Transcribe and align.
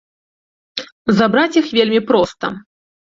Забраць 1.19 1.57
іх 1.61 1.67
вельмі 1.77 1.99
проста. 2.09 2.45